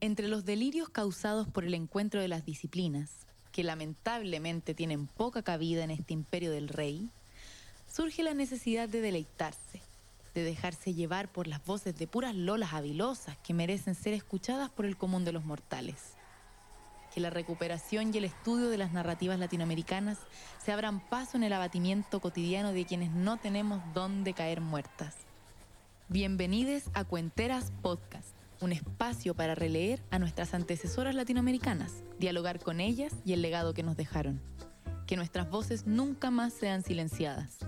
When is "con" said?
32.60-32.80